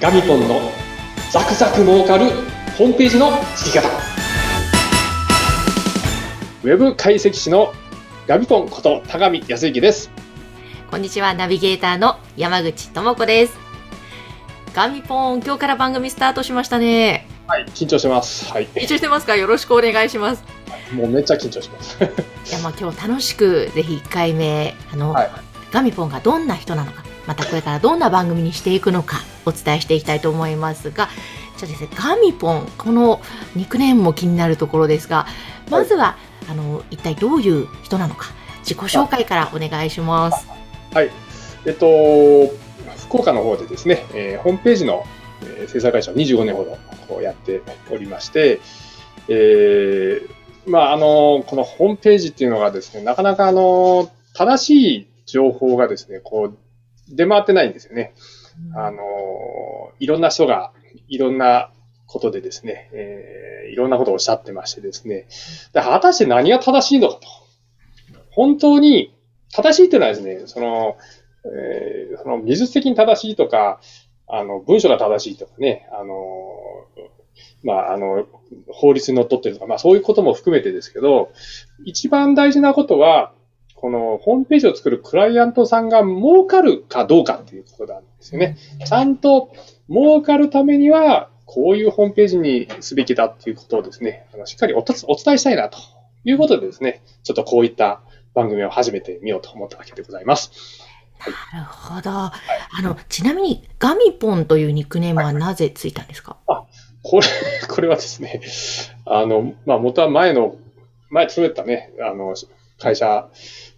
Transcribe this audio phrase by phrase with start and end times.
[0.00, 0.60] ガミポンの
[1.32, 2.26] ザクザク儲かる
[2.76, 3.88] ホームページの作り方。
[6.64, 7.72] ウェブ解析士の
[8.26, 10.10] ガミポンこと高見康之です。
[10.90, 13.56] こんにちは、ナビゲーターの山口智子です。
[14.74, 17.26] ガミポン、今日から番組スタートしましたね。
[17.46, 18.50] はい緊張してます。
[18.52, 18.66] はい。
[18.68, 19.36] 緊張してますか？
[19.36, 20.44] よろしくお願いします。
[20.92, 21.96] もうめっちゃ緊張します。
[22.04, 25.30] いや、まあ今日楽しく、ぜひ1回目、あの、はい。
[25.72, 31.08] ガミポンがどんな人なのか、またこれからどんな番組にしていくのか、お伝えしていきたいと思いますが、
[31.56, 33.20] じゃあですね、ガミポン、この
[33.54, 35.26] ニックネームも気になるところですが、
[35.70, 36.16] まずは、
[36.50, 38.26] あの、一体どういう人なのか、
[38.60, 40.46] 自己紹介からお願いします。
[40.92, 41.10] はい
[41.66, 41.86] えっと
[43.08, 45.04] 福岡の方でですね、えーホームページの、
[45.42, 47.60] えー制作会社を25年ほどこうやって
[47.90, 48.60] おりまして、
[49.28, 50.30] えー
[50.66, 56.58] まああのこのホームページっていうのがですねなかなかあの正しい情報がですねこう
[57.14, 58.14] 出回ってないんですよね。
[58.74, 59.02] あの
[59.98, 60.72] いろんな人が
[61.08, 61.70] いろんな
[62.06, 65.26] ことでですね、えーいろんなことをおっしゃってましてですね、
[65.72, 67.20] で果たして何が正しいのかと。
[68.30, 69.12] 本当に
[69.52, 70.96] 正しいっていうのはですね、その、
[71.44, 73.80] えーその技術的に正しいとか、
[74.28, 76.14] あの、文章が正しいとかね、あの、
[77.62, 78.26] まあ、あの、
[78.72, 81.30] 法律にのっとってるとか、まあそういうことも含めてですけど、
[81.84, 83.32] 一番大事なことは、
[83.86, 88.56] このホームページを作るクライアントさんが儲かるかどうかっていうことなんですよね。
[88.84, 89.52] ちゃんと
[89.88, 94.96] 儲かるためには、こういうホームページにすべきだっていうことをですね、あのしっかりお伝
[95.34, 95.78] えしたいなと
[96.24, 98.00] いうことでですね、ちょっとこういった
[98.34, 100.50] 番組を始めてみようと思ったわけでございます。
[101.52, 102.10] なるほど。
[102.10, 102.32] あ
[102.82, 106.38] の、ちなみに、ガミポンというニックネームはなぜついたんですか、
[107.04, 107.26] これ、
[107.70, 108.40] これはですね、
[109.04, 110.56] あの、まあ、元は前の、
[111.08, 112.34] 前勤めてたね、あの、
[112.78, 113.28] 会社、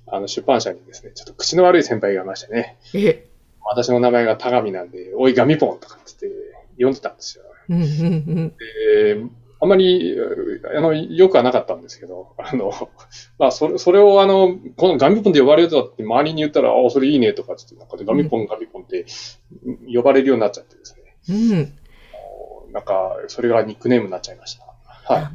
[0.07, 3.27] あの、出版社にですね、ちょっと口の悪い先輩がいましてね、え、
[3.63, 7.45] 私の名前が田上なんで、おい、ガミポンとかって言って呼んでたんですよ。
[7.69, 8.49] うんうんうん。
[8.49, 8.55] で、
[9.61, 10.17] あんまり、
[10.77, 12.73] あの、よくはなかったんですけど、あの、
[13.39, 19.05] まあ、それ、それをあの、このガミポンで呼ばれるとって周りに言ったら、あ、それいいねとかって言って、なんかでガミポン、ガミポンって
[19.93, 21.17] 呼ばれるようになっちゃってですね。
[21.29, 21.57] う
[22.71, 22.73] ん。
[22.73, 24.65] なんか、それがニックネームになっちゃいました。
[25.13, 25.29] はい。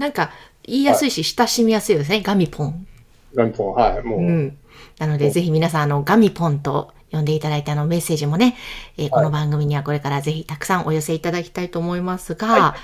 [0.00, 0.32] なんか、
[0.64, 2.20] 言いやすいし、親しみやすいですね。
[2.20, 2.86] ガミポン。
[3.34, 4.02] ガミポン、はい。
[4.02, 4.58] もう、うん。
[4.98, 8.56] なので、ぜひ皆さん、あの、ガミポンと呼んでいただいて、あの、メッセージもね、
[8.96, 12.76] えーこの番組にはこれからぜひたくさんお寄せいただきたいと思いますが、は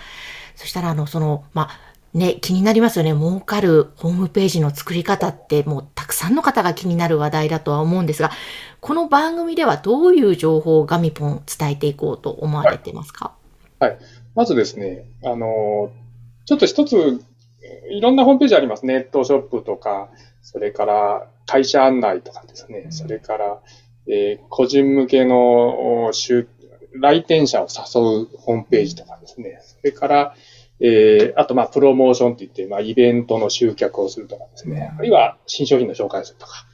[0.56, 3.12] そしたら、あの、その、まあ、ね、気になりますよね。
[3.12, 8.30] 儲かるホームページの作り方って、もうたくさんの方が気になる話題だとは思うんですが、
[8.80, 13.32] この番組ではどういう情報をガミポン伝えていこうと思われてますか、
[14.36, 15.90] まずですね、あの、
[16.44, 17.20] ちょっと一つ、
[17.90, 18.86] いろんなホームページあります。
[18.86, 20.10] ネットショップとか、
[20.42, 23.60] それから会社案内とかですね、それから、
[24.06, 26.10] えー個人向けの
[26.92, 30.34] 来店者を誘うホームページとかですね、それから、
[30.80, 36.66] えーあと、まあ、プロモーションって言って、まあ、イベントの集客をするとかですね、あるいは新商品の紹介をするとか、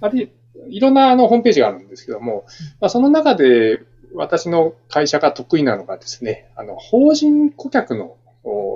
[0.00, 0.30] あるい
[0.70, 2.44] いろんなあのホームページがあるんですけども、
[2.80, 3.80] まあ、その中で
[4.14, 8.17] 私の会社が得意なのがですね、あの、法人顧客のお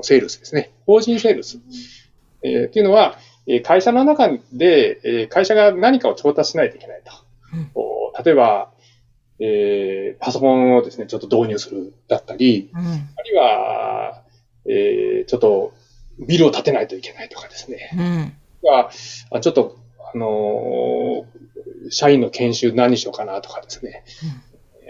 [0.03, 0.71] セールスですね。
[0.87, 1.59] 法人セールス。
[2.43, 7.13] えーっていうのは、えー会社の中で、えー会社が何かを調達しないといけないと。
[7.55, 8.71] うんお例えば、
[9.39, 12.81] えーパソコンをですね、ちょっと導入するだったり、うん。
[12.81, 14.23] あるいは、
[14.67, 15.73] えーちょっと
[16.27, 17.91] ビルを建てないといけないとかですね。
[17.97, 18.33] うん。
[18.71, 18.91] は、
[19.31, 19.77] あちょっと、
[20.15, 21.43] あのー
[21.91, 24.05] 社員の研修何しようかなとかですね。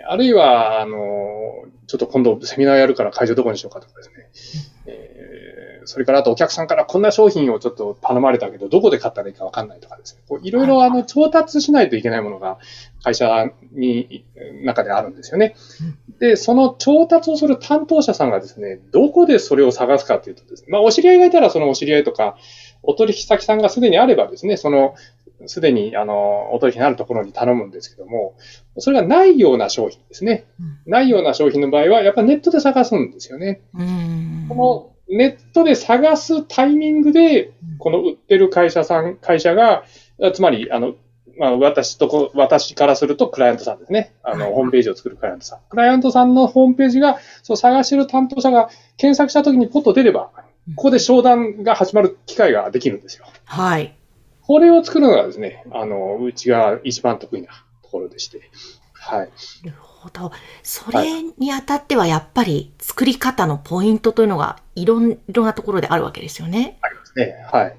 [0.06, 4.30] あるいは、あのーちょっと今度セミナーやるから会場どこにしようかとかですね。
[4.86, 10.22] えーそれからあとお客さんからこんな商品をちょっと頼まれたけど、どこで買ったらいいかわかんないとかですね。
[10.28, 12.58] こういろいろあの調達しないといけないものが
[13.02, 14.24] 会社に、
[14.62, 15.56] 中であるんですよね。
[16.20, 22.36] で、その調達をする担当者さんがですね、どこでそれを探すかというとですね、まあお知り合いがいたらそのお知り合いとか、
[22.82, 24.94] お取引先さんがすでにあればですね、その、
[25.46, 28.34] すでに、あの、お取引のあるところに頼むんですけども、
[28.78, 30.46] それがないような商品ですね。
[30.86, 33.60] ないような商品の場合は、やっぱりネットで探すんですよね。
[33.74, 34.46] うん。
[34.48, 34.54] こ
[35.08, 39.84] のネットで探すタイミングで、この売ってる会社さん、会社が、
[40.32, 40.94] つまり、あの、
[41.38, 44.14] まあ、私とこ、私からするとクライアントさんですね。
[44.22, 45.58] あの、はいホームページを作るクライアントさん。
[45.68, 50.30] クライアントさんのホームページが、そう探してる担当者が検索したときにポッと出れば、
[50.76, 53.26] ここで商談が始まる機会ができるんですよ。
[53.44, 53.96] はい。
[54.42, 57.48] これを作るのがですね、あの、うちが一番得意な
[57.82, 58.40] ところでして。
[58.92, 59.30] はい。
[59.64, 60.30] なるほど。
[60.62, 66.78] それにあたってはやっぱり作り方のポイントというのがいろんいろんなところであるわけですよね。
[66.82, 67.46] ありますね。
[67.50, 67.66] はい。
[67.66, 67.76] うん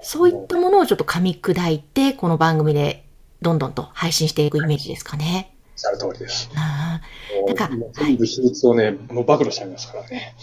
[0.00, 3.04] そういったものをちょっと噛み砕いて、この番組で
[3.42, 5.56] どんどんと配信していくイメージですかね。
[5.72, 6.50] おっしゃる通りです。
[6.54, 7.00] あ
[7.40, 10.36] もなんか全部秘密をね、もう暴露しちゃいますからね。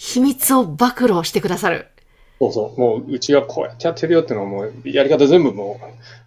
[0.00, 1.88] ー秘密を暴露してくださる。
[2.40, 2.80] そうそう。
[2.80, 5.78] もう、うちはこうやってやってるよっていうのをもう、やり方全部も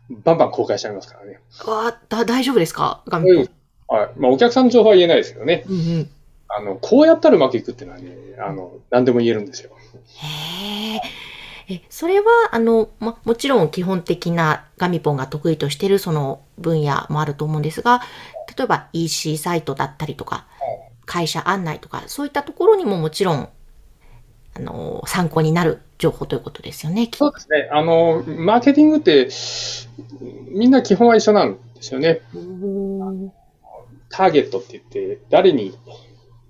[0.10, 1.40] う、バンバン公開しちゃいますからね。
[1.66, 3.02] あだ大丈夫ですか？
[3.08, 3.98] ガミポン。
[4.00, 4.10] はい。
[4.18, 5.64] まあ、お客さんの情報は言えないですけどね。
[5.68, 6.10] うんうん。
[6.50, 9.72] あの、こうやったらうまくいくっていうのはね、あの、何でも言えるんですよ。
[10.18, 11.02] へえ。
[11.70, 18.02] え、それは、あの、ま、もちろん基本的なガミポンが得意としているその分野もあると思うんですが、
[18.56, 20.46] 例えば EC サイトだったりとか、
[21.06, 23.50] 会社案内とか、そういったところにももちろん、
[24.56, 27.08] あの、参考になる情報ということですよね。
[27.08, 27.70] きそうですね。
[27.72, 29.30] あの、マーケティングって、
[30.50, 32.22] みんな基本は一緒なんですよね。
[34.10, 35.76] ターゲットって言って、誰に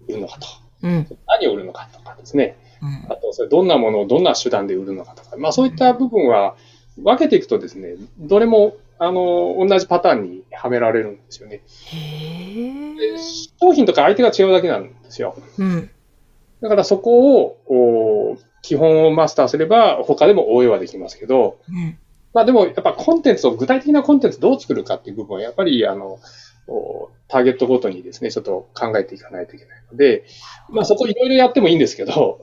[0.08, 0.48] 売るのかと。
[0.84, 1.08] うん。
[1.28, 2.58] 何を売るのかとかですね。
[2.82, 5.38] うんあと、それどんなものをどんな手段で売るのかとか。
[5.38, 6.56] まあ、そういった部分は
[6.98, 11.62] 分けていくとですね、どれも、あの、同じパターンにはめられるんですよね。
[13.62, 15.36] 商品とか相手が違うだけなんですよ。
[15.58, 15.90] うん。
[16.64, 21.98] だからそこを、お基本をマスターすれば、他でも応用はできますけど、うん。
[22.34, 26.20] まあでも、やっぱコンテンツを、具体的なコンテンツどう作るかっていう部分は、やっぱり、あの、
[26.68, 30.24] おターゲットごとにですね、ちょっと考えていかないといけないので、
[30.70, 32.40] まあそこいろいろやってもいいんですけど、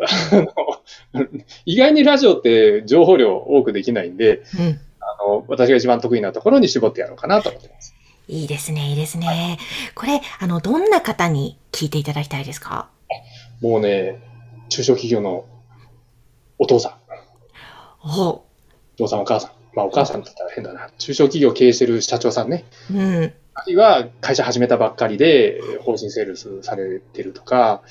[1.64, 4.80] 意外にラジオって情報量多くできないんで、うん。
[5.00, 7.94] あの、私が一番得意なところに絞ってやろうかなと思ってます。
[8.28, 9.58] いいですね、いいですね。
[9.94, 12.90] これ、あの、どんな方に聞いていただきたいですか？
[13.60, 14.22] もうね、
[14.68, 15.44] 中小企業の
[16.58, 16.92] お父さん、
[18.02, 18.28] お。
[18.30, 18.44] お
[18.96, 23.32] 父さんお母さん、まあお母さんって言ったら変だな、中小企業を経営してる社長さんね、うん。
[23.54, 27.82] あるいは会社始めたばっかりで、法人セールスされてるとか、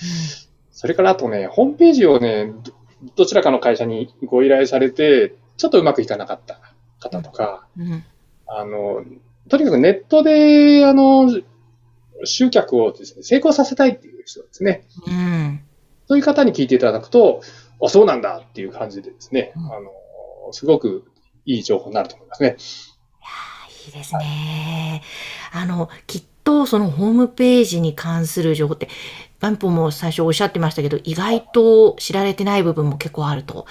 [0.71, 2.73] それからあとね、ホームページをね、ど
[3.15, 6.59] どちらかの会社にご依頼されて、ちょっとうまくいかなかった
[6.99, 8.03] 方とか、うん。
[8.47, 9.03] あの、
[9.49, 11.29] とにかくネットで、あの、
[12.25, 14.83] 集客をですね、成功させたいっていう人ですね。
[15.07, 15.61] うん。
[16.07, 17.41] そういう方に聞いていただくと、
[17.83, 21.05] あ、そうなんだっていう感じでですね、うんあの、すごく
[21.45, 22.57] いい情報になると思いますね。
[23.85, 25.01] いいですね。
[25.51, 28.89] あの、きっとそのホームページに関する情報って、
[29.39, 33.65] ガンポも最初おっしゃってましたけど、意外と知られてない部分も結構あると。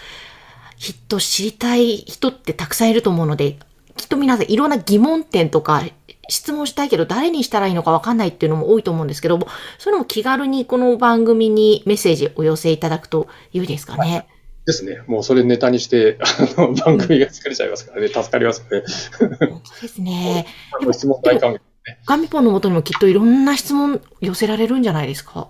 [0.78, 3.58] きっと知りたい人ってたくさんいると思うので、
[3.96, 5.82] きっと皆さんいろんな疑問点とか、
[6.28, 9.48] 質問したいけど誰にしたらいいのかわかんないっていうのも多いと思うんですけども、
[9.78, 14.26] それも気軽にこの番組にメッセージお寄せいただくと良いですかね？
[14.66, 15.02] ですね。
[15.06, 16.18] もうそれネタにして、
[16.56, 18.82] あの、番組が作れちゃいますからね、助かりますね。
[19.48, 20.46] 本当ですね。
[20.92, 21.60] 質問大歓迎。
[22.04, 25.48] ガミポンのもとにもきっといろんな質問寄せられるんじゃないですか？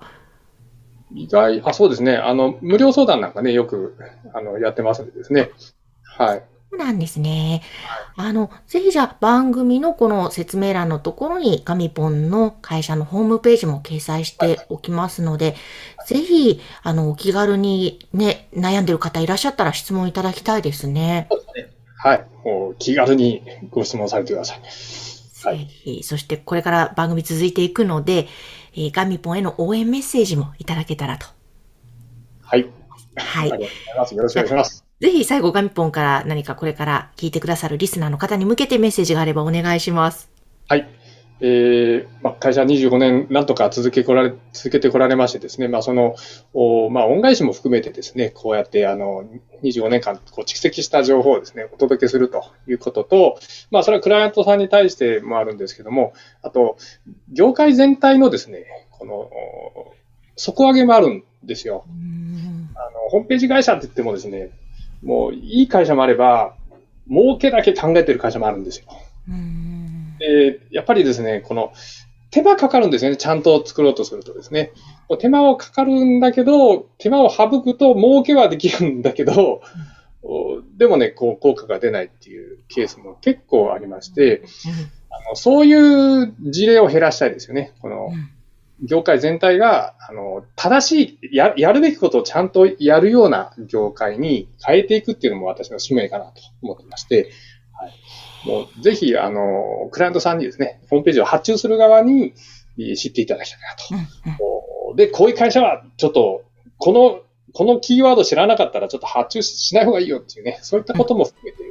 [1.13, 2.17] 意外、あ、そうですね。
[2.17, 3.97] あの、無料相談なんかね、よく、
[4.35, 5.51] あの、やってますんでですね。
[6.05, 6.43] はい。
[6.79, 7.63] なんですね。
[8.17, 15.57] あの、ぜひじゃあ番組のこの説明欄のところにガミポンの会社のホームページも掲載しておきますので、
[16.07, 21.29] ぜひ、あの、お気軽にね、悩んでる方いらっしゃったら質問いただきたいですね。
[21.97, 22.27] はい。
[22.45, 24.63] もう気軽にご質問されてください。
[25.45, 28.27] はいそしてこれから番組続いていくので、
[28.75, 31.27] えーガミポンへの応援メッセージもいただけたらと。
[32.43, 32.67] はい。
[33.17, 34.15] はいありがとうございます。
[34.15, 34.88] よろしくお願いします。
[35.01, 40.29] ぜひ最後ガミポンから何かこれから聞いてくださるリスナーの方に向けてメッセージがあればお願いします。
[40.69, 40.89] はい。
[41.41, 46.17] えーまあ、会社25年なんとか続けこられ、続けてこられましてですね、まあ、その、
[46.53, 49.25] おまあ、恩返しも含めてですね、こうやって、あの、
[49.63, 53.39] 25年間、こう、蓄積した情報をですね、お届けするということと、
[53.71, 56.13] まあ、それはクライアントさんに対してもあるんですけども、
[56.43, 56.77] あと、
[57.33, 59.95] 業界全体のですね、この、お
[60.35, 61.85] 底上げもあるんですよ。
[61.89, 64.51] うんあの、ホームページ会社って言ってもですね、
[65.03, 66.55] もう、いい会社もあれば、
[67.11, 68.87] 儲けだけ考えてる会社もあるんですよ。
[69.29, 71.73] うんで、やっぱりですね、この
[72.31, 73.17] 手間かかるんですよね。
[73.17, 74.73] ちゃんと作ろうとするとですね。
[75.19, 79.63] 手間はかかるんだけど、手間を省くと儲けはできるんだけど、
[80.23, 84.43] おでもね、こう効果が出ないっていうケースも結構ありまして、
[85.11, 87.73] あのそういう事例を減らしたいですよね。
[87.81, 88.31] このうん
[88.83, 97.31] 業界全体が、あの、正しいや、やるべきことをちゃんとやるような業界に変えていくっていうのも私の使命かなと思ってまして、
[97.73, 98.49] はい。
[98.49, 102.35] もう、ぜひ、あの、クライアントさんにですね、ホームページを発注する側に
[102.79, 103.95] えー知っていただきたいなと。
[104.27, 106.45] うんうんこうで、こういう会社は、ちょっと、
[106.79, 107.21] この、
[107.53, 111.63] このキーワード知らなかったら、ちょっと発注しない方がいいよっていうね、そういったことも含めて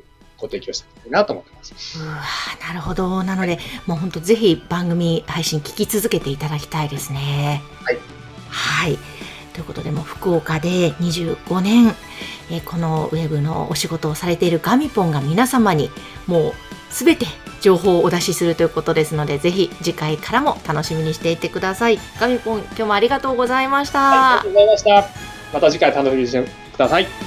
[0.48, 2.00] ご提供していきたいなと思ってます。
[2.00, 3.24] うわーなるほど。
[3.24, 7.62] なので、もう本当ぜひ番組配信聞き続けていただきたいですね。
[7.84, 7.98] はい。
[8.50, 8.98] はい。
[9.54, 11.88] ということで、もう福岡で25年、
[12.50, 15.90] えーこのウェブのお仕事をされているガミポンが皆様に
[16.28, 16.54] もう
[16.90, 17.26] すべて
[17.62, 25.10] 情報をお出しするということですのでぜひ次回からも楽しみにしていてくださいガミポン今日もありがとうございました、はい、ありがとうございました
[25.54, 27.27] また次回楽しみにしてください